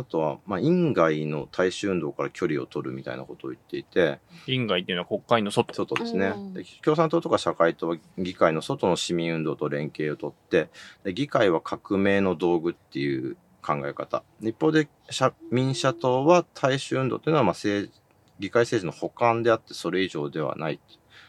[0.00, 5.74] あとは、まあ、院外の大衆運動から距離を取るみたいなことを言っていて、院外っていうのは国会の外。
[5.74, 6.54] 外ですねうん。
[6.54, 10.68] で共産党とか社会党は議会の外の市民運動と連携を取って、
[11.04, 14.22] で議会は革命の道具っていう考え方。
[14.40, 17.92] 一方で社民社党は大衆運動というのはまあ政
[18.38, 20.80] 議会政治の補完であってそれ以上ではない。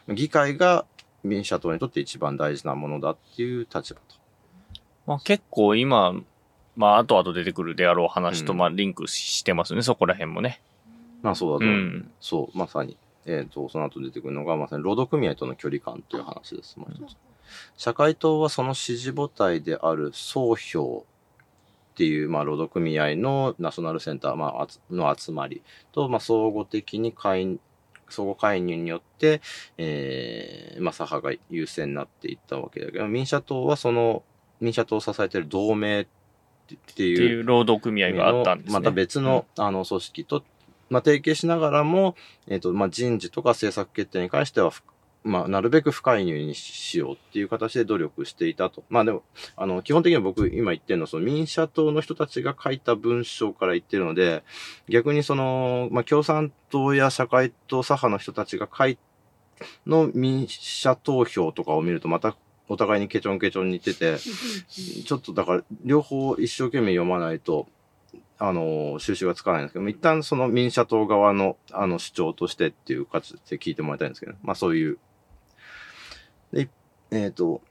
[0.08, 0.86] 議会が
[1.22, 4.16] 民社党にとって一番大事なものだっていう立場と。
[5.06, 6.14] まあ結構今、
[6.76, 10.60] まあ後々出てくるであろう話とうんまあリンクしてますね、そこら辺もね。
[11.22, 11.76] まあそうだと思う。
[11.76, 12.10] うん。
[12.20, 12.96] そう、まさに。
[13.24, 16.76] えっ、と、その後出てくるのが、まさに労働組合との距離感という話です。
[16.78, 17.16] もう一つ
[17.76, 21.04] 社会党はその支持母体である総評
[21.92, 25.62] っていう、まあ、労働組合のナショナルセンター、まあ、の集まり
[25.92, 27.58] と、まあ、総合的に介
[28.08, 29.40] 相互介入によって、
[29.78, 34.22] えーまあ、左派が優勢になっていったわけだけど、民社党はその、
[34.60, 36.10] 民社党を支えている同盟って
[36.74, 38.74] っていう労働組合があったんですね。
[38.74, 40.44] また別の,、あの組織と、
[40.90, 42.16] まあ、提携しながらも、
[42.48, 44.82] えっ、と、まあ、人事とか政策決定に関しては、ふ
[45.24, 48.82] まあ、なるべく不介入にしようっていう形で努力していたと。
[48.88, 49.22] まあでも、
[49.56, 54.42] あの、基本的には僕今言ってるのは、その民社党の人たちが書いた文章から言ってるので、
[54.88, 58.98] 逆にその、まあ、共産党や社会党左派の人たちが書い
[59.86, 62.36] の民社投票とかを見ると、また
[62.68, 67.66] お互いにケチョンケチョンに似てて、ちょっとだから、両方一生懸命読まないと、
[68.38, 74.98] あの、収集がつかないんですけど、一旦その民社党側の、あの、主張としてっていう形で聞いてもらいたいんですけど、まあそういう。
[76.52, 76.68] で、
[77.10, 77.62] えっ、と、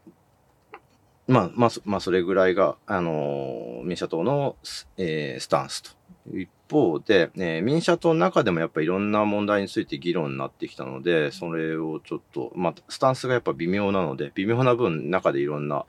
[1.28, 4.58] まあ、まあ、そまあ、それぐらいが、あの、民社党の、
[4.98, 5.92] えースタンスと。
[6.34, 15.86] 一方で、えー民社党の中でもやっぱいろんな問題について議論になってきたので、それをちょっと、まあ、スタンスがやっぱ微妙なので、微妙な分、中でいろんな、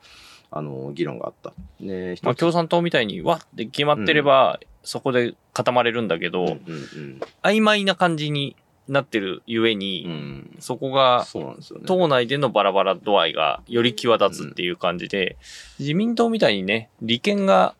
[0.51, 1.55] あの、議論があった。
[1.81, 8.57] ね、まあ、共産党みたいにわって決まってれば、そこで固まれるんだけど、うんうん曖昧な感じに
[8.89, 9.79] なってるゆえうん。
[9.79, 10.57] に、うん。
[10.59, 11.55] そこがそね。
[11.87, 15.37] 党内でのバラバラ度合いがより際立つっていう感じで、
[15.79, 17.75] 自民党みたいにね、利権が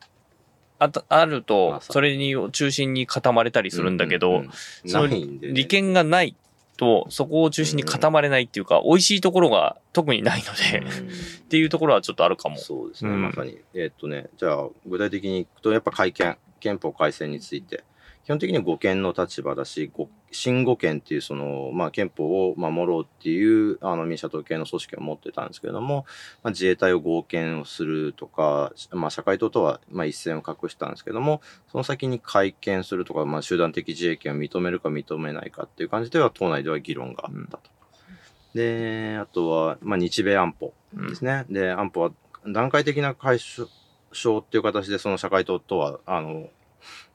[0.79, 4.51] あたあるまとあ、それに中心に固まれたりするんだけど、うんうんうん
[4.89, 6.35] その利権がない
[6.77, 11.07] と、そこを中心に固まれないっていうか、美味しいところが特にないので、うん。
[11.07, 11.11] っ
[11.47, 12.57] ていうところはちょっとあるかも。
[12.57, 13.21] そうですね、うん。
[13.21, 13.59] まさに。
[13.73, 17.83] えーっとね、じゃあ、具体的にいくと、やっぱ改憲、憲法改正について、
[18.23, 26.05] 基本的に護憲の立場だし、ご新護憲っていう、その、まあ、憲法を守ろうっていう、あの、民社党系の組織を持ってたんですけれども、
[26.41, 37.69] まあ、自衛隊を合憲をするとか、まあ、社会党とは、まあ、一線を画したんですけども、その先に改憲するとか、まあ、集団的自衛権を認めるか認めないかっていう感じでは、党内では議論があったと。
[38.53, 41.45] で、あとは、まあ、日米安保ですね。
[41.49, 42.11] で、安保は
[42.47, 46.47] 段階的な解消っていう形で、その社会党とは、あの、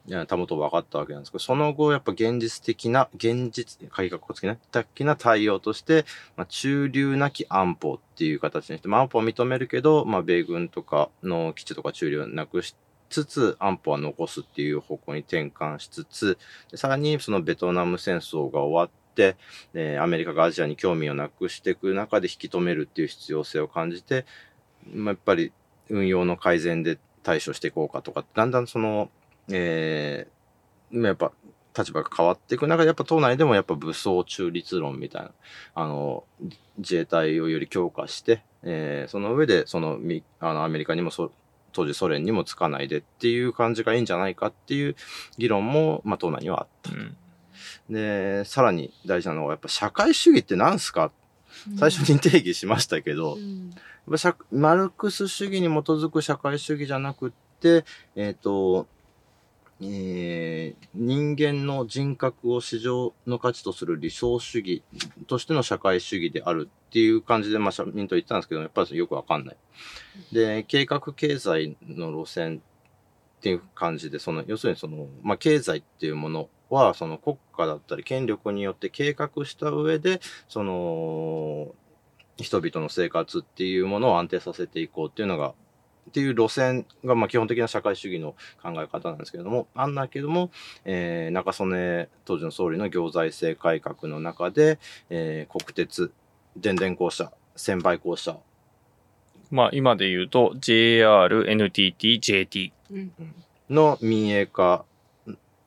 [0.09, 12.75] いや保と分かったわけなんですけど、その後、やっぱ現実的な、現実、改革的な、的な対応として、まあ、中流なき安保っていう形にして、まあ、安保は認めるけど、まあ、米軍とかの基地とか中流をなくし
[13.11, 16.39] つつ、安保は残すっていう方向に転換しつつ、
[16.75, 19.37] さらにそのベトナム戦争が終わって、
[19.75, 24.25] えーアメリカがアジアに興味をなくしていく中で引き止めるっていう必要性を感じて、
[24.91, 25.53] まあ、やっぱり
[25.91, 29.11] 運用の改善で対処していこうかとか、だんだんその、
[29.51, 31.33] えーやっぱ
[31.77, 35.31] 立場が変わっていく中で、やっぱ党内でもやっぱ武装中立論みたいな、
[35.75, 36.25] あの、
[36.79, 41.31] 自衛隊をより強化して、えーその上で、その、みあの、アメリカにもそ、
[41.73, 44.97] 当時ソ連にもつかないでっていう感じがいいんじゃないかっていう
[45.37, 46.91] 議論も、まあ、党内にはあった。
[46.91, 47.17] うん。
[47.91, 51.13] で、さらに大事なのは、やっぱ社会主義って何すか？
[51.79, 53.69] 最初に定義しましたけど、うん。
[53.71, 53.79] やっ
[54.13, 57.85] ぱ社マルクス主義に基づく社会主義じゃなくって、
[58.17, 58.87] えっ、と、
[59.81, 64.83] えー人間の人格を市場の価値とする理想主義
[65.29, 69.57] としての社会主義であるっていう感じで、まあ、社民党言ってたんですけど、やっぱりよくわかんない。
[70.33, 72.63] で、計画経済の路線
[73.39, 81.75] っていう感じで、その、要するにその、まあ、経済っていうものは、その国家だったり権力によって計画した上で、その、
[82.39, 85.55] 人々の生活っていうものを安定させていこうっていうのが、
[86.09, 90.51] っていう路線が、まあ、基本的な社会主義の考え方なんですけれども、あんだけども、
[90.85, 94.79] えー中曽根当時の総理の行財政改革の中で、
[95.11, 96.13] えー国鉄、
[96.57, 98.39] 電電公社、専売公社、
[99.51, 102.73] まあ今で言うと JR、NTT、JT。
[102.91, 103.13] うん
[103.71, 104.85] の民営化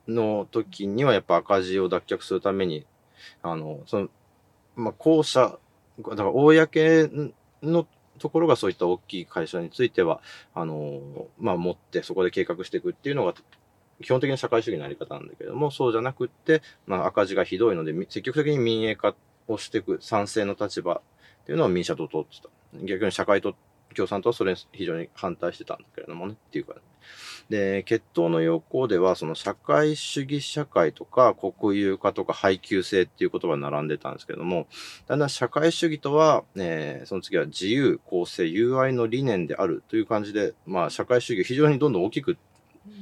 [0.08, 2.86] の時にはやっぱ赤字を脱却するために、
[3.44, 4.10] あの、その、
[4.76, 5.58] まあ、公社、
[6.00, 7.88] だから公の
[8.22, 10.22] ところがそういった大きい会社については、
[10.54, 11.02] あの、
[11.40, 13.34] まあ、持ってそこで計画していくっていうのが、
[14.02, 19.16] 基本的な社会主義のあり方なんだけども、そうじゃなくって、まあ、赤字がひどいので、積極的に民営化
[19.48, 21.02] をしていく賛成の立場っ
[21.46, 22.50] ていうのを民社党取ってた。
[22.86, 23.56] 逆に社会と
[23.96, 26.80] 共産党はそれに非常に反対してたんだけれどもね、っていうか、ね、
[27.50, 34.68] で、決闘の要項では、その社会主義社会とか国有化とか配給制っていう言葉が並んでたんですけども、
[35.08, 42.38] だんだん社会主義とは、えー、その次は自由、公正、友愛の理念であるという感じで、まあ社会主義を非常にどんどん大きく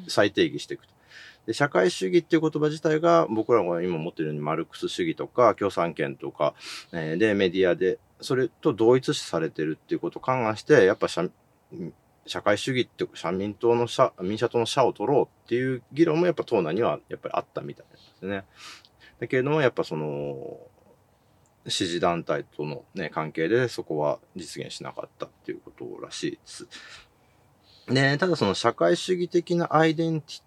[0.07, 0.98] 再定義していくと。
[1.49, 6.53] で社会主義っていう言葉自体が僕らが今持ってるようにマルクス主義とか共産権とか、
[6.91, 11.25] えー、でメディアでそれと同一視されてるっていうことを勘案してやっぱ社
[12.27, 18.43] 社会主義って社民党の社民社党の社を取ろうっていう議論もやっぱ党内にはやっぱりあったみたいですね。
[19.19, 20.59] だけれどもやっぱその
[21.67, 26.67] 支持団体との、ね、関係でそこは実現しなかったっていうことらしいです。
[27.87, 30.41] で、ただその社会主義的なアイデンティ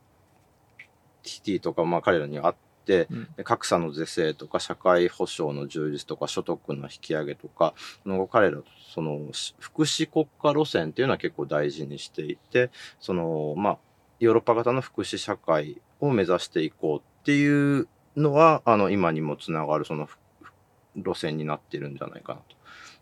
[1.23, 2.55] ティとか、まあ彼らにあっ
[2.85, 7.75] て、うん、格差の是正とか社会保障の充実とか所得の引き上げとか、
[8.05, 8.59] の彼ら
[8.95, 9.19] その
[9.59, 12.71] 福祉国家路線っていうのは結構大事にしていて、
[13.01, 13.79] その、まあ、
[14.21, 20.09] ヨーロッパ型の福祉社会を目指していこうっていうのは、あの、今にもつながるその
[20.97, 22.41] 路線になっているんじゃないかな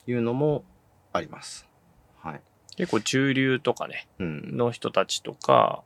[0.04, 0.64] というのも
[1.12, 1.68] あります。
[2.22, 2.40] はい。
[2.76, 5.82] 結構中流とかね、うん、の人たちとか、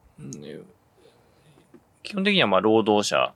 [2.04, 3.34] 基本的にはまあ労働者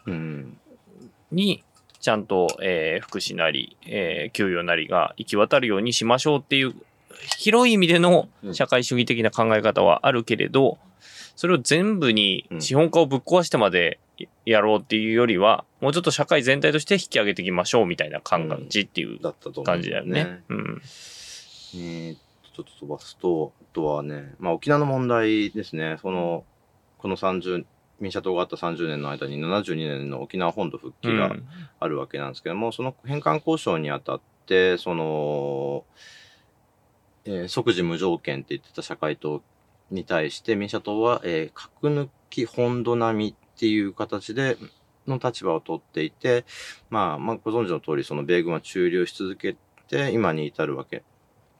[1.32, 1.64] に
[2.00, 6.74] ちゃんと、えー、福祉なり、えー、給与なりが行き渡るようにしましょうっていう
[7.36, 10.78] 広い意味での社会主義的な考え方はあるけれど、
[11.34, 13.98] それを全部に資本家をぶっ壊してまで
[14.44, 19.18] やろうっていうよりは、もうちょっと社会全体として引き上げていきましょうみたいな感じっていう
[19.64, 20.42] 感じだよね。
[20.48, 20.82] うん。
[21.74, 25.98] えー、ちょっと飛ばすと、あとはね、まあ沖縄の問題ですね。
[26.02, 26.44] その、
[26.98, 27.64] この30、
[28.00, 31.34] 民社党があった30年の間に72年の沖縄本土復帰が
[31.80, 35.84] あるわけなんですけども、うん、その返還交渉にあたって、その、
[37.24, 39.42] えー、即時無条件って言ってた社会党
[39.90, 44.56] に対して民社党は、えー、核抜き本土並みっていう形で、
[45.08, 46.44] の立場を取っていて、
[46.90, 49.56] まあ、まあ、ご存知の通り、その米軍は駐留し続け
[49.88, 51.02] て、今に至るわけ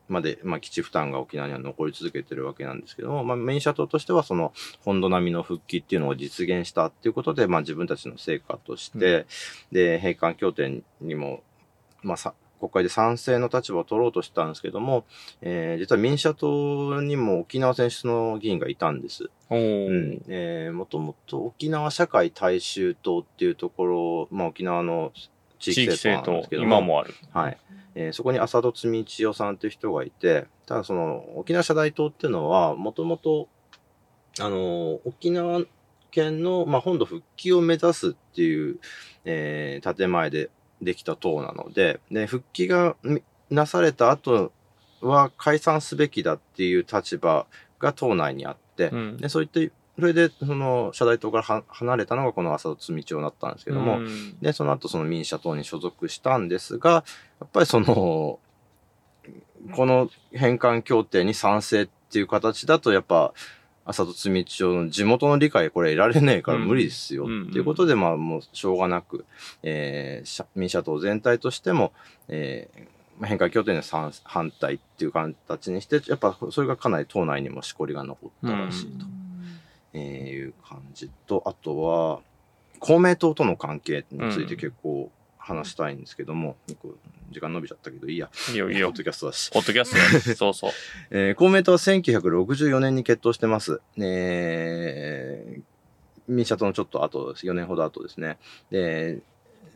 [0.08, 9.26] まで、まあ、基地負担が沖縄には残り続けてるわけなんですけども、まあ、メインシャトルとしては、その、本土並みの復帰っていうのを実現したっていうことで、まあ、自分たちの成果として、うん、
[9.72, 11.43] で、閉館協定にも、
[12.02, 15.05] まあ、さ、国会で賛成の立場を取ろうとしたんですけども、
[15.40, 19.31] えー、実は民社党にも沖縄選出の議員がいたんです。
[19.50, 20.22] うん。
[20.28, 25.12] えー、もともと沖縄社会大衆党っていうところ、まあ沖縄の
[25.58, 27.14] 地域政党なんですけど今もある。
[27.32, 27.58] はい。
[28.00, 33.49] えー、そこに浅戸積千代さんという人がいて、ただその沖縄社大党っていうのは、もともと、
[34.39, 35.62] あの、沖縄
[36.12, 38.79] 県の、まあ、本土復帰を目指すっていう、
[39.25, 40.49] えー、建前で
[40.81, 42.95] できた党なので、で、復帰が
[43.50, 44.53] なされた後
[45.01, 47.47] は解散すべきだっていう立場
[47.81, 49.61] が党内にあって、うん、でそういった
[49.99, 57.05] それで、その、社大党から離れたのがこの浅戸積町だったんですけども、うん、で、その後その民社党に所属したんですが、
[57.41, 58.39] やっぱりその、
[59.72, 63.34] この返還協定に賛成っていう形だと、やっぱ、
[63.87, 69.25] 浅戸積町の地元の理解これ得られねえから無理ですよ、っていうことで、まあもうしょうがなく、
[69.65, 71.93] えー、民社党全体としても、
[72.29, 79.06] えー、返還協定に反対っていう形にして、やっぱそれがかなり党内にもしこりが残ったらしいと。
[79.06, 79.18] うん
[79.93, 82.21] えー、いう感じと、あとは、
[82.79, 86.77] 公明党との関係について結構話したいんですけども、うん、
[87.31, 88.31] 時間伸びちゃったけどいいや。
[88.51, 88.89] いいよいいよ。
[88.89, 89.51] ポッドキャストだし。
[89.51, 90.35] ポッドキャストだし。
[90.37, 90.71] そうそう。
[91.11, 93.81] えー、公明党は1964年に決闘してます。
[93.99, 95.63] えー、
[96.29, 97.47] 民社党のちょっと後です。
[97.47, 98.39] 4年ほど後ですね。
[98.71, 99.21] で、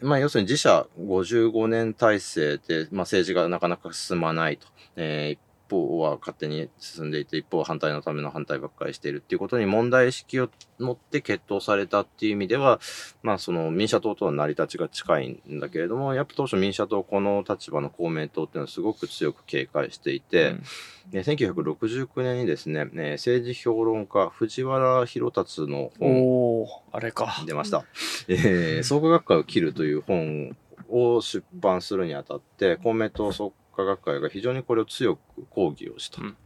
[0.03, 4.67] まあ、要するに自社55年体制で、まあ、政治がなかなか進まないと。
[4.97, 12.81] えー方は勝手に進んでいて、一方は反対のための反対ばっかりしているっていうことに問題意識を持って決闘されたっていう意味では、
[13.23, 20.63] まあその民社党とは成り立ちが近いんだけれども、やっぱ当初民社党この立場の公明党っていうのはすごく強く警戒していて、うん。
[21.11, 27.43] で1969年にですね、ね政治評論家藤原弘達の本あれか。
[27.47, 27.85] 出ました。
[28.29, 30.57] えー、創価学会を切るという本
[30.89, 36.23] を出版するにあたって、公明党創科学会が非常にこれを強く抗議をした。
[36.23, 36.37] うん、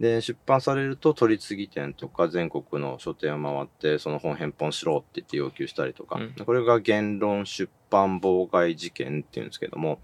[0.00, 10.00] で、出版されると取り次ぎ店とか全国の書店を回ってその本返本しろって言って要求したりとか、うん、これが言論出版妨害事件っていうんですけども、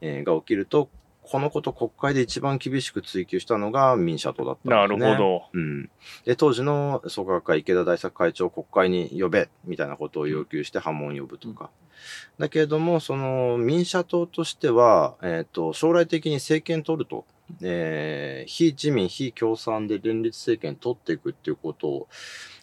[0.00, 0.88] えー、が起きると、
[1.22, 5.06] このこと国会で一番厳しく追及したのが民社党だったんですね。
[5.06, 5.42] なるほど。
[5.52, 5.90] うん。
[6.24, 11.70] で、当時の創価学会池田大作会長を国会に呼べ、みたいなことを要求して波紋呼ぶとか。
[12.38, 17.24] だけれども、その民社党としては、えっ、ー、と、将来的に政権取ると。
[17.60, 22.08] えー、非自民、非共産で連立政権取っていくっていうことを、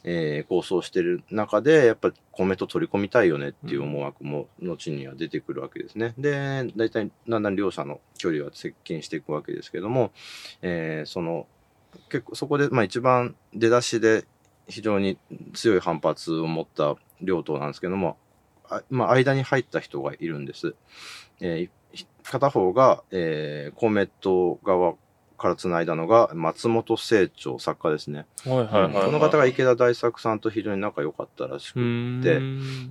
[0.04, 6.14] えー、構想してる中で、やっぱり公明党取り込みたいよねっていう思惑も後には出てくるわけですね。
[6.18, 10.12] で、大体だんだん両者の距離は接近していくわけですけども、
[10.62, 11.48] えー、その、
[12.10, 14.26] 結構そこで、まあ一番出だしで
[14.68, 15.18] 非常に
[15.54, 18.18] 強い反発を持った両党なんですけども、
[18.70, 20.76] あまあ間に入った人がいるんです。
[21.42, 24.96] えー、片方が、えー、公明党側
[25.40, 28.26] から繋いだのが、松本清張作家ですね。
[28.46, 31.80] はいはいはい、はい、この方が池田大作さんと非常に仲良かったらしく
[32.22, 32.40] て、っ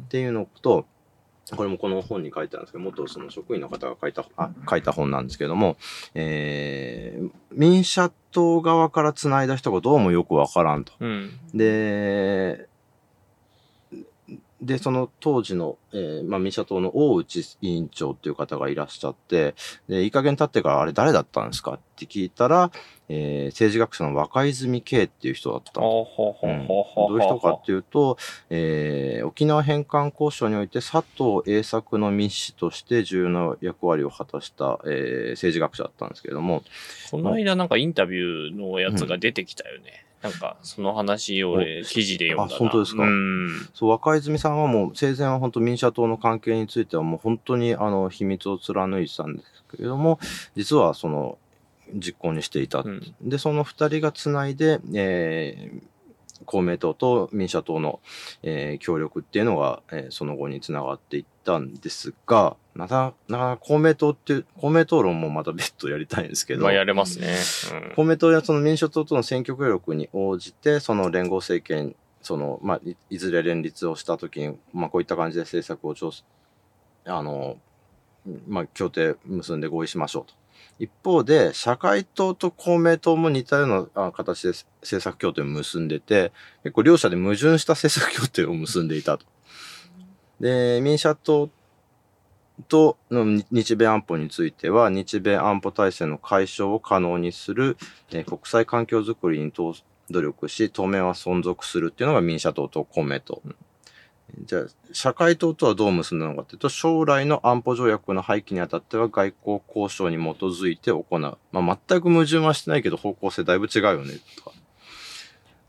[0.08, 0.86] ていうのと、
[1.56, 5.76] これもこの本に書いてあるんですけど、元その職員の方が書いた、あ書いた本なんですけども、
[6.14, 10.92] えー、民社党側から繋いだ人がどうもよくわからんと。
[11.00, 12.67] うん、で、
[14.60, 19.54] で、その当時の、えー、まあ、民社党の大内委員長っていう方がいらっしゃって、
[19.88, 21.74] で、いい加減経ってからあれ誰だったんですか？
[21.74, 22.70] って聞いたら、
[23.08, 26.06] えー、政治学者の若泉圭っていう人だったんど
[27.12, 28.18] ういう人かっていうと、
[28.50, 36.62] えー、沖縄返還交渉において佐藤栄作の密使として重要な役割を果たした、えー、政治学者だったんですけれども。
[37.10, 40.04] この間なんかインタビューのやつが出てきたよね。
[40.22, 41.58] なんか、その話を
[41.88, 43.04] 記事で読んだあ、本当ですか？
[43.04, 43.68] うん。
[43.72, 50.18] そう、若泉さんはもう、生前は本当民社党の関係についてはもう本当にあの、秘密を貫いてたんですけれども、
[50.56, 51.38] 実はその、
[51.94, 52.80] 実行にしていた。
[52.80, 55.82] うん、で、その二人がつないで、えー、
[56.48, 58.00] 公明党と民社党の、
[58.42, 66.62] えー、協力っていうのが、えー、その後につながっていったんですが、また、なかなか公明党っていう、公明党論もまた別途やりたいんですけど。
[66.62, 67.36] まあやれますね。
[67.90, 76.10] うん、公明党やその民主党との選挙協力に応じて、その連合政権、その、まあい、いずれ連立をしたときに、まあこういった感じで政策を調
[77.04, 77.58] あの、
[78.46, 80.32] まあ協定結んで合意しましょうと。
[80.78, 84.48] 一方で、社会党と公明党も似たような形で
[84.80, 86.32] 政策協定を結んでて、
[86.62, 89.26] 結構両者で矛盾した政策協定を結んでいたと。
[90.40, 91.50] で、民社党
[92.68, 97.76] との日米安保については、日米安保体制の解消を可能にする、
[98.12, 99.74] え国際環境づくりに努
[100.10, 103.42] 力し、当面は存続するっていうのが民社党と公明党。
[104.44, 111.18] じゃあ、社会党とはどう結んだのかというと、将来の安保条約の廃棄にあたっては外交交渉に基づいて行う。
[111.18, 111.38] ま
[111.72, 114.52] あ、全く矛盾はしてないけど、方向性だいぶ違うよね、とか。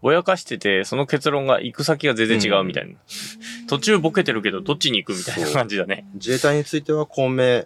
[0.01, 2.91] ぼやかしてて、その結論が行く先が全然違うみたいな。
[2.91, 6.05] うん、途中ボケてるけど、どっちに行くみたいな感じだね。
[6.13, 7.65] 自衛隊については、公明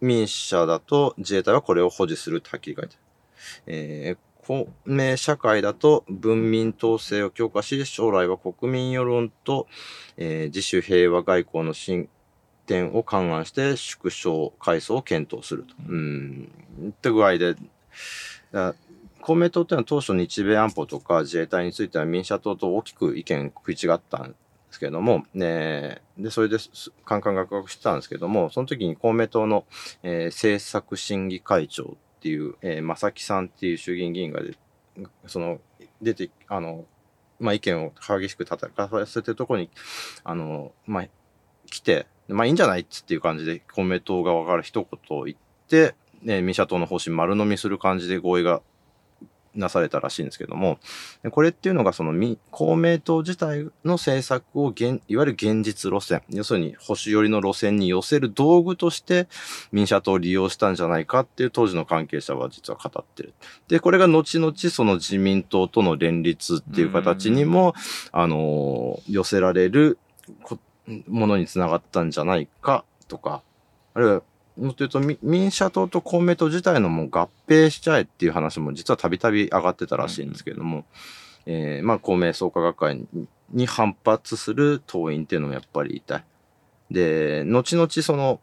[0.00, 3.02] 民社だと、自衛隊はこれを保持するってはっきり書いてある。
[3.66, 9.66] えー公明社会だと文民統制を強化し、将来は国民世論と、
[10.18, 12.10] えー、自主平和外交の進
[12.66, 15.74] 展を勘案して縮小階層を検討すると。
[15.88, 16.52] うん。
[16.90, 17.56] って具合で、
[19.22, 24.36] 公明党っていうのは当初日米安保とか自衛隊については民社党と大きく意見食い違ったんで
[24.70, 26.58] すけども、ね、で、それで
[27.06, 29.64] カンカンガクガクしてたんですけども、その時に公明党の、
[30.02, 34.56] えー、政策審議会長っていう、えー、正木さんっていう衆議院議員がで、
[35.26, 35.60] その、
[36.00, 36.84] 出て、あの、
[37.40, 39.70] まあ、意見を激しく叩かせてるところに、
[40.22, 41.06] あの、まあ、
[41.66, 45.36] 来て、まあ、いいんじゃないっつっていう感じで、公明党側から一言言っ
[45.66, 48.62] て、ね、民社党の方針丸飲みする感じで合意が
[49.54, 50.78] なされたらしいんですけども、
[51.30, 52.12] これっていうのがその
[52.50, 59.28] 公明党自体の政策を現、いわゆる現実路線、要するに保守寄りの路線に寄せる道具として
[59.70, 63.34] 民社党を利用したんじゃないかっていう当時の関係者は実は語ってる。
[63.68, 67.74] で、これが後々その自民党との連立っていう形にも、
[68.12, 69.98] あの、寄せられる
[71.08, 73.42] ものにつながったんじゃないかとか、
[73.94, 74.22] あるいは
[74.56, 80.84] もっと言うと、民社党と公明党自体のもう合併しちゃえっていう話も実はたびたび上がってたらしいんですけれども、
[81.46, 83.06] うん、えー、まあ公明創価学会
[83.50, 86.24] に反発する党員っていうのもやっぱりいたい。
[86.90, 88.40] で、後々その、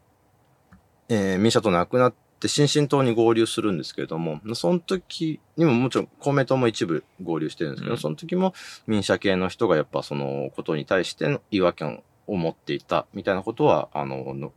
[1.08, 8.54] えー、民社党なくなって新進党に合流するんですけれども、その時にももちろん公明党も一部合流してるんですけど、うん、その時も
[8.86, 14.52] 民社系の人がやっぱそのことに対しての違和感を持っていたみたいなことは、あの、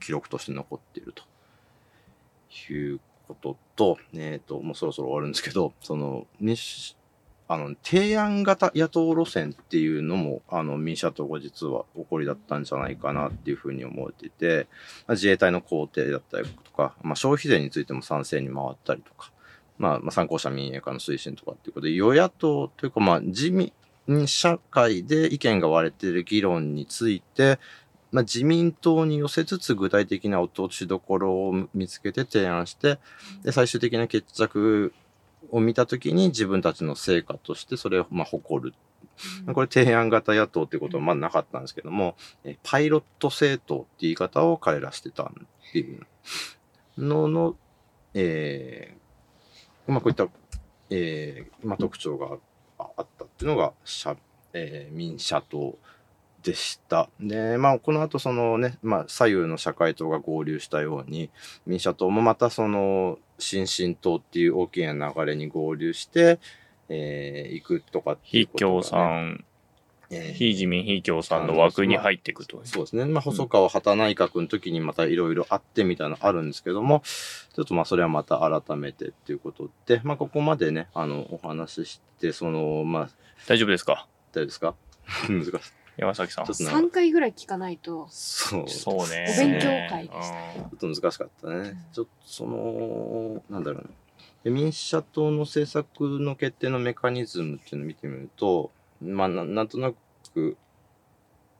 [0.00, 1.22] 記録として残っていると。
[2.70, 6.96] いうことと、えっ、ー、と、もうそろそろ終わるんですけど、その、民主
[7.46, 14.66] あの、提案型野党路線っていうのも、あの、民社党が実は起こりだったんじゃないかなっていうふうに思われていて、
[15.06, 19.30] ま、自衛隊の工程だったりとか、まあ、消費税についても賛成に回ったりとか、
[19.76, 23.72] まあ、まあ、参考者民営化の推進とかっていうことで、与野党というか、まあ、自民
[24.26, 27.58] 社会で意見が割れている議論について、
[28.14, 33.00] まあ、自民党に寄せつつ具体的な落としどころを見つけて提案して、
[33.42, 34.94] で、最終的な決着
[35.50, 38.74] を見たときに自分たちの成果としてそれをまあ誇る。
[39.52, 42.14] これ提案型野党ってことはまあなかったんですけども、
[42.62, 45.26] パイロット政党って言い方を彼らしてたっ
[45.72, 46.06] ていう
[46.96, 47.56] のの、
[48.14, 50.28] えー、まあこういった、
[50.90, 52.38] えー、まあ特徴が
[52.78, 53.72] あったっていうのが、
[54.52, 55.76] えー、民社党
[56.44, 57.08] でした。
[57.20, 61.30] で、まあ、この後そのね、まあ、左右の社会党が合流したように、
[61.66, 66.38] 民社党もまたその、新進党っていう大きな流れに合流して、
[66.88, 69.44] えー、行くとかっていうことが、ね、非共産、
[70.10, 73.06] えー、非自民非共産の枠に入っていくと、まあ、そうですね。
[73.06, 77.02] まあ、細川畑内閣の時にまたいろいろあってみたいなのあるんですけども、
[77.54, 83.10] ちょっとまあ、それはまた改めてっていうことで、まあ、ここまでね、あの、お話しして、その、まあ、
[83.48, 84.06] 大丈夫ですか？
[84.32, 84.74] 大丈夫ですか？
[85.28, 85.83] 難しい。
[85.96, 86.44] 山崎さん。
[86.44, 88.06] 3回ぐらい聞かないと。
[88.10, 88.68] そう。
[88.68, 89.26] そうね。
[89.30, 90.60] お勉強会でした。
[90.78, 91.74] ちょっと難しかったね。
[91.92, 94.50] ちょっとその、なんだろうな。
[94.50, 98.70] 民社党の政策の決定のメカニズムっていうのを見てみると、
[99.00, 99.92] まあな、なんとな
[100.32, 100.56] く、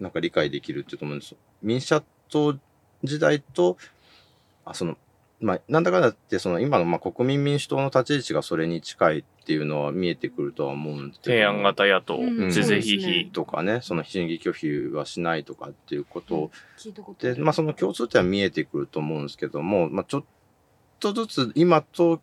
[0.00, 1.38] なんか理解できるっていうと思うんですよ。
[1.62, 2.59] 民社党
[3.03, 3.79] 時代と、
[4.64, 4.99] あ、その、
[5.44, 11.34] まあ、なんだかんだって、その今のまあ国民民主党の立ち位置がそれに近いっていうのは見えてくるとは思うんですけど。
[11.34, 13.30] 提案型野党、是々非々。
[13.30, 16.50] とかね、その審議拒否はしないとかっていうこと
[17.20, 20.24] で、まあその共通点は見えてくると思うんですけども、まあちょっ
[20.98, 22.22] とずつ今と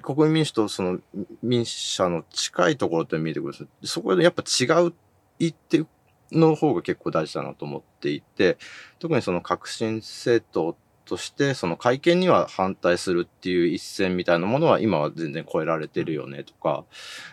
[0.00, 0.98] 国民民主党、その
[1.42, 3.92] 民社の近いところって見えてくるんです。
[3.92, 4.94] そこでやっぱ違う
[5.38, 5.84] 言って
[6.32, 8.56] の方が結構大事だなと思っていて、
[8.98, 16.84] 特にその革新政党として、その会見には反対するっていう一線みたいなものは今は全然超えられてるよねとか、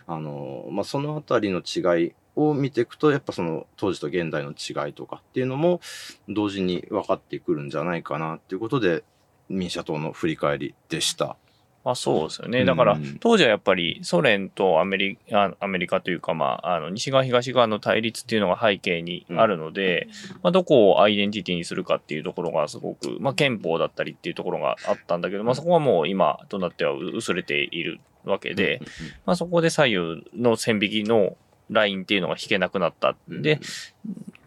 [0.07, 5.81] あの、まあ、その辺りの違いを見ていくと、やっぱその当時と現代の違いとかっていうのも
[6.29, 9.03] 同時に分かってくるんじゃないかなっていうことで、
[9.49, 11.37] 民社党の振り返りでした。
[11.83, 12.63] まあそうですよね。
[12.63, 20.07] だから、当時はやっぱりソ連とアメリカ、アメリカというか、まあ、あの、西側東側の対立っていうのが背景にあるので、
[20.43, 28.81] まあどこをアイデンティティにするかっていうところがすごく、まあ憲法だったりっていうところがあったんだけど、まあそこはもう今となっては薄れているわけで、
[29.25, 31.35] まあそこで左右の線引きの
[31.71, 33.15] ラインっていうのが引けなくなった。
[33.31, 33.59] んで、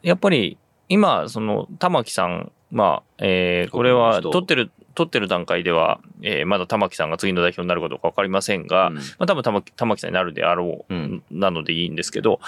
[0.02, 0.56] やっぱり
[0.88, 12.40] 今、その玉木さん、まあ、えー、これは撮ってる取ってる段階では、えー、まだ玉木さんが次の代表になるかどうか分かりませんが、うん、まあ、多分玉玉木さんになるであろう、うん、なのでいいんですけど、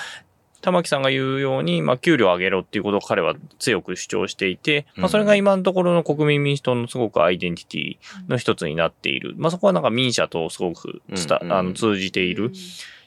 [0.66, 9.35] 玉木さんが言うように、まあ、給料上げろっていうことを彼は強く主張していて、まあ、それが今のところの国民民主党のすごくアイデンティティの一つになっている。
[9.37, 12.50] まあ、そこはなんか民社とすごくつた、あの通じている。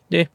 [0.09, 0.29] で、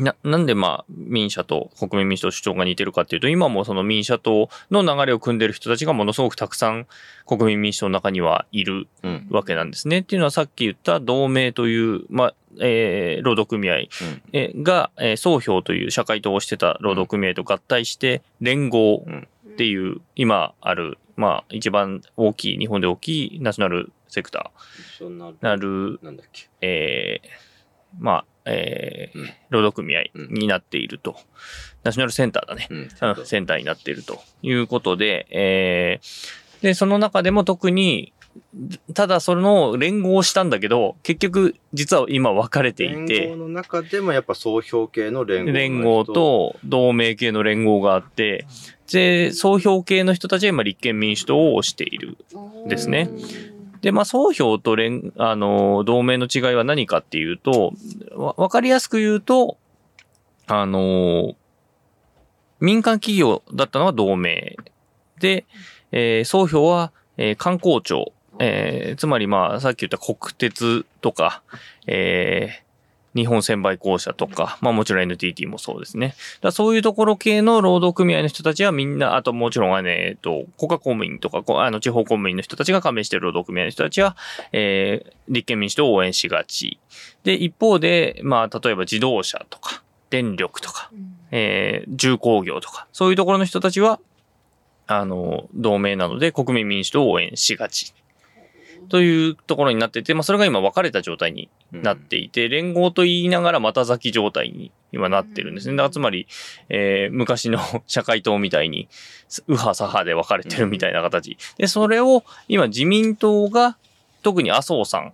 [0.00, 6.86] な、なんでまあ民社と国民民主党主張が似てるかっていうと、今もその民社党の流れを組んでる人たちがものすごくたくさん
[7.26, 8.88] 国民民主党の中にはいる
[9.30, 9.98] わけなんですね。
[9.98, 19.04] うん、っていうのはさっき言った同盟という、まあ、えー、労働組合、うん、が、えー、総評という社会党をしてた労働組合と合体して連合
[19.52, 25.34] っていう、今ある、まあ一番大きい、日本で大きいナショナルセクター。
[25.40, 26.00] なる、
[26.60, 27.28] えー、
[27.98, 31.16] まあえー、労働組合になっていると。
[31.82, 32.68] ナショナルセンターだね。
[32.70, 32.88] うん、
[33.24, 38.12] センターになっているということで、えー、で、その中でも特に、
[38.94, 43.20] ただその連合をしたんだけど、結局実は今分かれていて。
[43.20, 45.52] 連合の中でもやっぱ総評系の連合。
[45.52, 48.46] 連合と同盟系の連合があって、
[48.92, 52.18] で、総評系の人たちは今立憲民主党を推している
[52.68, 53.10] ですね。
[53.80, 57.72] で、まあ、総評と連、あの、同盟の違いは何かっていうと、
[58.14, 59.56] わ、わかりやすく言うと、
[60.46, 61.34] あの、
[62.60, 64.56] 民間企業だったのは同盟。
[65.18, 65.46] で、
[65.92, 68.12] えー、総評は、えー、観光庁。
[68.42, 71.42] えー、つまりまあ、さっき言った国鉄とか、
[71.86, 72.69] えー、
[73.14, 76.14] 日本専売公社とか、まあもちろん NTT もそうですね。
[76.40, 84.16] だそういうところ系の労働組合の人たちはみんな、あともちろんね、えっと、国家公務員とか、あの地方公務員の人たちが加盟している労働組合の人たちは、
[84.52, 86.78] えー、立憲民主党を応援しがち。
[87.24, 90.90] で、一方で、まあ例えば自動車とか、電力とか、
[91.30, 94.00] えー、重工業とか、そういうところの人たちは、
[94.86, 97.94] あの、同盟なので国民民主党を応援しがち。
[98.90, 105.76] というところになってて、まあ、それが今分かれた状態になっていて、連合と言いながらまた咲き状態に今なってるんですね。
[105.76, 106.26] だからつまり、
[106.68, 108.88] えー、昔の 社会党みたいに、
[109.46, 111.38] 右派左派で分かれてるみたいな形。
[111.56, 113.76] で、それを今自民党が、
[114.22, 115.12] 特に麻生さん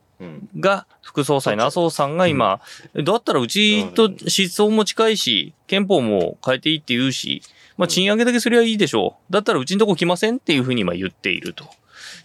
[0.59, 2.61] が、副総裁の麻生さんが今、
[2.95, 4.17] だったらうちと思
[4.49, 7.43] 想も近いし、憲法も変えていいって言うし、
[7.77, 9.33] まあ賃上げだけすりゃいいでしょう。
[9.33, 11.69] だったらうちのとこ来ませんっていうふうに今言っていると。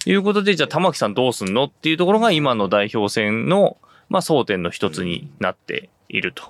[0.06, 3.78] いうことで、じゃあ玉木さんどうすんのっていうところが今の代表選の、
[4.10, 6.44] まあ争点の一つになっていると。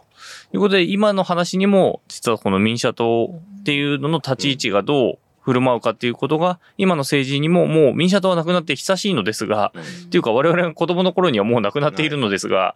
[0.53, 9.73] いうことで、今の話にも、実はこの民社党っていうのの立ち位置がどう振る舞うかっていうことが、今の政治にももう民社党はなくなって久しいのですが、
[10.05, 12.75] っていうか我々が子供の頃にはもうなくなっているのですが、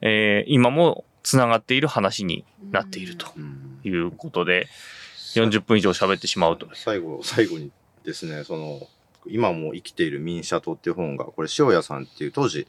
[0.00, 3.26] えー、今も繋がっている話になっていると。
[3.88, 4.68] いうことで、
[5.34, 6.68] 40分以上喋ってしまうと。
[6.74, 7.70] 最後、最後に
[8.04, 8.88] ですね、その、
[9.28, 12.66] 今も生きている民社党っていう本が、これ、塩谷さんっていう当時、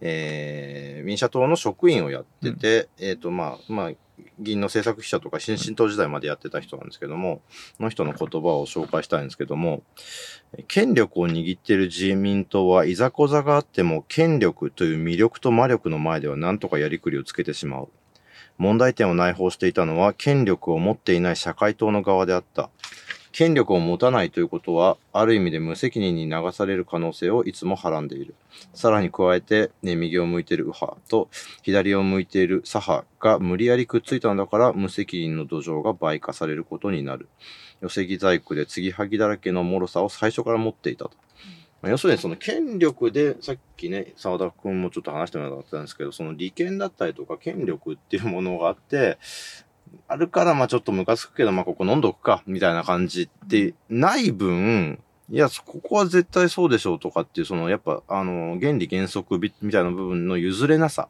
[0.00, 3.92] えー、民社党の職員をやってて、うん、えっ、ー、と、まあ、まあ、
[4.40, 7.40] 議員の政策記者とか新進党時代までやってた人なんですけども、
[7.80, 9.82] の人の言葉を紹介したいんですけども、
[10.66, 17.88] 権力を握っている自民党はいざこざがあっても権力という魅力と魔力の前では何とかやりくりをつけてしまう。
[18.58, 22.70] 問題点を内包していたのは権力を持っていない社会党の側であった。
[23.38, 28.34] 権力を持たないということは、ある意味で無責任に流される可能性をいつもはらんでいる。
[28.74, 31.28] さらに加えて、ね、右を向いている右派と
[31.62, 37.28] 左を向いている左派が無理やりくっついたのだから、無責任の土壌が倍化されることになる。
[37.80, 41.12] 寄せ木細工で継ぎはぎだらけの脆さを最初から持っていたと。
[41.84, 49.16] 要するにその権力で、さっきね、沢田君もちょっと話してもらったんですけど、その利権だったりとか権力っていうものがあって、
[50.06, 61.08] あるから、まあちょっとムカつくけど、まあここ飲んどくか、みたいな感じってない分、いや、ここは絶対そうでしょうとかっていう、その、やっぱ、あの、原理原則みたいな部分の譲れなさ。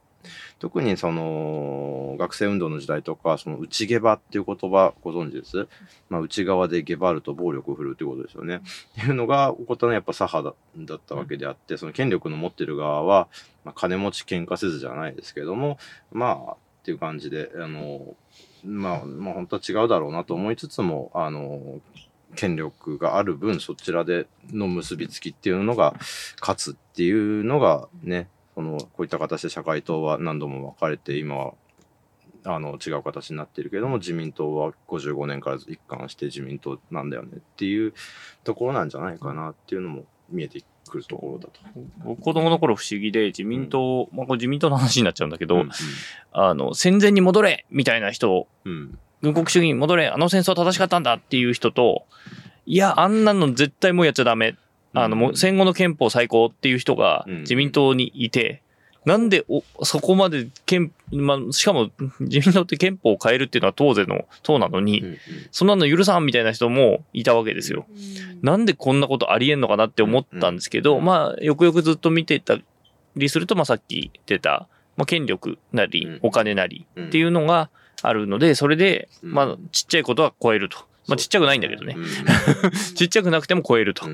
[0.59, 5.69] 特にその、学生運動の時代とか、その内下場っていう言葉ご存知です？
[6.09, 8.57] まあ内側で下場ると暴力を振るうっていうことですよね。
[8.57, 8.59] っ
[8.95, 13.29] ていうのが起こったのはやっぱ左派だったわけであって、その権力の持ってる側は、
[13.63, 15.77] まあ金持ち喧嘩せずじゃないですけども、
[16.11, 18.17] まあ、っていう感じで、あの、
[18.63, 21.79] まあ、まあ本当は違うだろうなと思いつつも、あの、
[22.35, 25.95] 権力がある分、そちらでの結びつきっていうのが
[26.39, 31.53] 勝つっていうのがね、その、こういった形で社会党は何度も分かれて、今は、
[32.45, 37.93] あの、違う形になってるけども、自民党は55年から一貫して自民党なんだよねっていう
[38.43, 41.59] ところなんじゃないかなっていうのも見えてくるところだと。
[42.03, 45.69] 僕子供の頃不思議で自民党、うん、まあこれ自民党の話になっちゃうんだけど、うんうん、
[46.31, 52.05] あの、戦前に戻れみたいな人、うん、軍国主義に戻れあの戦争は正しかったんだっていう人と、
[52.65, 54.55] いや、あんなの絶対もうやっちゃダメ。
[54.93, 58.61] あの、もう戦後の憲法最高っていう人が自民党にいて、
[59.05, 65.17] なんでお、そこまで憲、まあ、しかも自民党って憲法を変えるっていうのは当然の党なのに、うんうん、
[65.51, 67.85] そんなの許さんみたいな人もいたわけですよ。
[67.89, 72.57] うん、なんでこんなことありえんのかなって思ったんですけど、うんうん、まあ、よくよくずっと見てた
[73.15, 77.69] りすると、まあさっき出た、まあ権力なり、お金なりっていうのが
[78.01, 80.77] あるので、それで、まあちっちゃいことは超えると。
[81.07, 81.95] まあちっちゃくないんだけどね。
[82.95, 84.05] ちっちゃくなくても超えると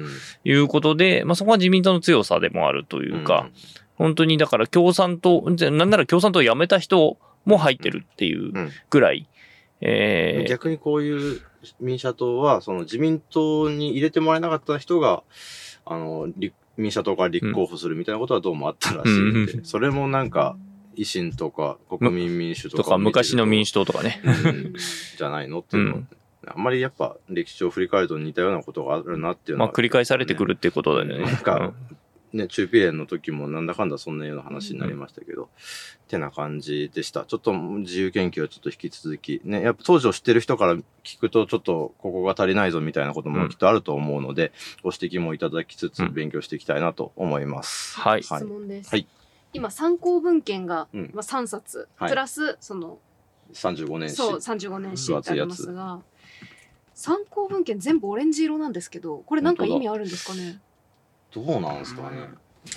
[0.45, 3.49] いうことで、まあそこは自民党の強さでもあるというか、
[3.95, 8.51] 本当にだから共産党、なんなら共産党を辞めた人も入ってるっていう
[8.89, 9.27] ぐらい。
[9.81, 11.41] うん、えー、逆にこういう
[11.79, 15.23] 民社党は、その自民党に入れてもらえなかった人が、
[15.85, 16.27] あの、
[16.77, 20.57] 民社党から立候補するみたいなことはどうもあったらしいんで、うん、それもなんか、
[20.97, 22.83] 維新とか国民民主とか。
[22.83, 24.21] とか昔の民主党とかね。
[24.23, 24.73] うん、
[25.17, 26.07] じゃないのっていうの、うん、
[26.47, 31.19] あんまりやっぱ歴史を振り返ると似たようなことがあるなっていうのは、ね、まあ繰り返されてくるっていうことだよね。
[31.19, 31.73] なんか、
[32.35, 35.49] ね、中ピレンの時もなんだかんだそんなような話になりましたけど、うん、っ
[36.07, 37.25] てな感じでした。
[37.25, 44.51] ちょっと自由研究はちょっと引き続き、ね、やっぱ当時を知ってる人から聞くとちょっとここが足りないぞみたいなこともきっとあると思うので、うん、
[44.83, 47.95] ご指摘もいただきつつ勉強していきたいなと思います。
[47.97, 48.23] うん、はい。
[48.23, 48.89] 質問です。
[48.89, 49.07] はい。
[49.53, 52.99] 今参考文献が、まあ、3冊、プラスその、
[53.53, 54.15] 35年史。
[54.17, 56.01] そう、35年史ってありますが、
[56.93, 60.59] 参考文献全部オレンジ色なんですけど、これなんか意味あるんですかね？
[61.35, 62.29] どうなんですかね。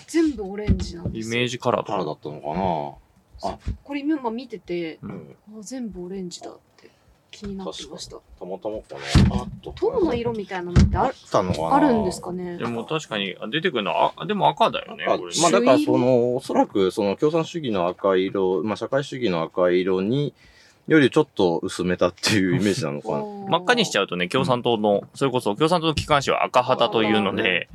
[0.06, 6.90] 全部オレンジなんですイメージカラーカラーだったのかなあ、これ今見てて、うん、あ全部オレンジだって
[7.30, 8.16] 気になってました。
[8.38, 8.96] たまたまか
[9.28, 9.42] な。
[9.42, 9.72] あと。
[9.72, 12.58] 塔の色みたいなのってあったのかなあるんですかね？
[12.58, 15.06] でも確かに出てくるのは、あでも赤だよね。
[15.06, 15.14] ま
[15.48, 20.34] あだからその、おそらくその共産主義の赤色、まあ社会主義の赤色に、
[20.86, 23.16] よりちょっと薄めたっていうイメージなのかな。
[23.18, 27.68] 真っ赤にしちゃうとね、共産党の、それこそ共産党の機関紙は赤旗というので、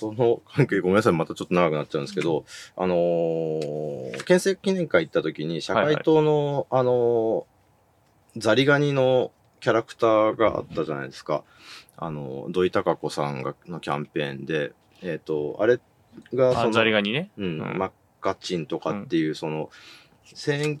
[0.00, 2.44] その関係 ごめんなさい、またちょっと長くなっちゃうんですけど、
[2.76, 11.44] あのー、憲政記念会行った時に、社会党の、はいはい、あのー、ザリガニのキャラクターがあったじゃないですか。
[11.96, 15.78] あの、土井孝子さんがのキャンペーンで、えっ、ー、と、あれ
[16.32, 17.30] がその、ザリガニね？
[17.36, 19.70] うん、うん、マッカチンとかっていう、その、
[20.24, 20.80] 戦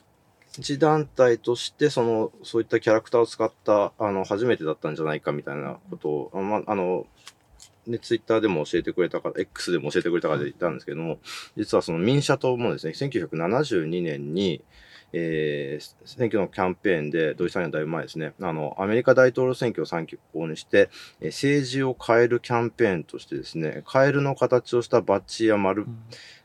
[0.58, 7.06] 時団体として、その、そういったキャラクターを使った、あの、初めてだったんじゃないかみたいなことを、あまあ、あの、
[7.86, 11.18] で、ツイッターでも教えてくれたから、X でも教えてくれたからで言ったんですけども、
[11.56, 14.62] 実はその民社党もですね、1972年に、
[15.12, 20.88] えー、選挙のキャンペーンで、土井さんにはだいぶ前ですね、あの、アメリカ大統領選挙を参考にして、
[21.20, 25.98] えー、政治を変えるキャンペーンとしてですね、カエルの形をしたバッジや丸、うん、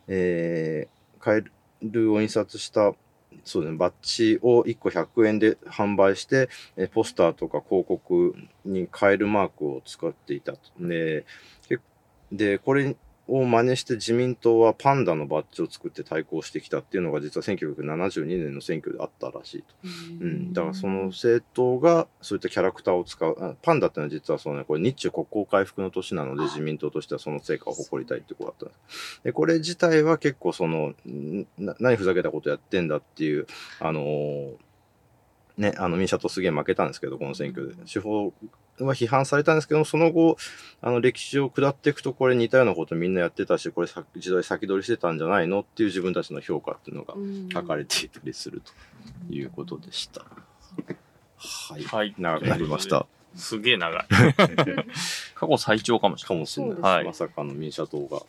[0.07, 1.43] えー、カエ
[1.81, 2.93] ルを印刷した
[3.43, 10.59] そうですね、バッジを1個100円で販売して、えポスターとか広告に変えるマークを使っていたと。
[10.79, 11.25] で、
[12.31, 12.95] でこれ
[13.27, 19.75] を真似して自民党はパンダのバッジを作って対抗してきたっていうのが実は1972年の選挙であったらしいと。
[20.21, 29.21] うん、だからその政党がそういったキャラクターを使う、パンダっていうのは実はそのね、これ日中国交回復の年なので自民党としてはその成果を誇りたいってことだったんです。
[29.23, 30.93] で、これ自体は結構その、
[31.57, 33.47] 何ふざけたことやってんだっていう、
[33.79, 34.55] あのー
[35.57, 37.75] ね、あの民社党すげえ負けたんですけど、この選挙で。
[37.85, 38.33] 司法
[38.79, 40.37] は批判されたんですけども、その後、
[40.81, 47.13] あの歴史を下っていくと、これ似たようなことみんなやってたし、これ時代先取りしてたんじゃないのっていう自分たちの評価っていうのが
[47.53, 48.61] 書かれていたりする
[49.29, 50.25] ということでした。
[51.37, 51.83] はい。
[51.83, 53.05] はい、長くなりました。
[53.35, 54.05] すげえ長い。
[55.35, 56.37] 過去最長かもしれない。
[56.37, 56.79] かもしれない。
[56.81, 58.21] はい、まさかの民社党が、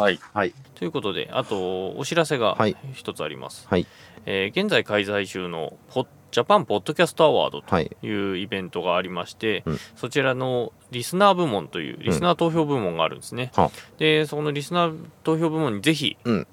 [0.00, 0.18] はい。
[0.32, 0.54] はい。
[0.74, 2.56] ということで、あと、お知らせが
[2.92, 3.66] 一つあります。
[3.68, 3.86] はい。
[4.24, 13.52] えー、現在開催中のポッジャパンポッドキャストアワードというイベントがありまして、はいうん、そちらのリスナー部門というリスナー投票部門があるんですね。
[13.56, 13.68] うん、
[13.98, 16.46] で、そのリスナー投票部門にぜひ、政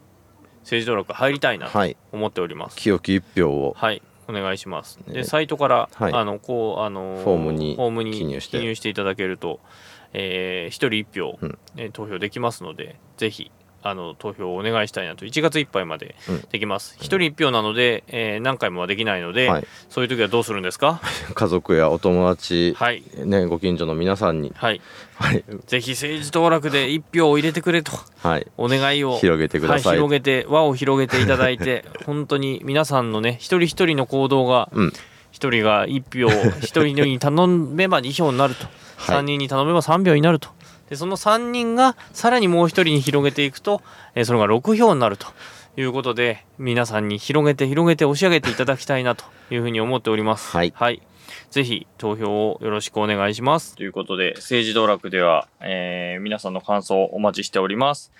[0.63, 1.79] 治登録入りたいなと
[2.11, 2.77] 思っております。
[2.77, 3.73] 清き一票を。
[3.77, 4.01] はい。
[4.27, 4.99] お願いします。
[5.07, 9.59] で、サイトから、はい、あの、こう、あの、フォームに、フォームに記入していただけると、
[10.13, 15.25] えー、一人一票、うん、えー、投票できますので、ぜひ、あの投票をお願いしたいなと。
[15.25, 16.15] 1月いっぱいまで
[16.51, 21.01] できます、うん、1人1票なので、えー、何回もはできないので、はい、そういう時はどうするんですか？
[21.33, 23.03] 家族やお友達、はい。
[23.17, 24.81] ね、ご近所の皆さんに、はい。
[25.15, 34.93] はい、ぜひ政治登録で1票を入れてくれと、はい、お願いを広げてください、はい、広げて輪を広げていただいて 本当に皆さんのね一人一人の行動が、うん、1
[35.33, 38.65] 人が1票1人に頼めば2票になると、
[38.95, 40.49] はい、3人に頼めば3票になると。
[40.89, 43.81] でその3人がさらにもう1人に広げていくと、
[44.15, 45.27] えー、それが6票になると
[45.77, 50.55] いうことで皆さんに広げて広げて押し上げていただきたいなというふうに思っております。
[50.55, 51.01] はい、はい
[51.51, 53.75] ぜひ投票をよろしくお願いします。
[53.75, 58.11] ということで、政治道楽では、えー、皆さんの感想をお待ちしております。